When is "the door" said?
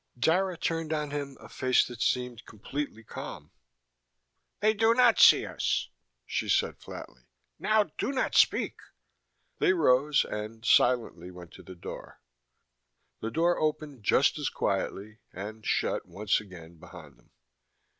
11.61-12.19, 13.19-13.59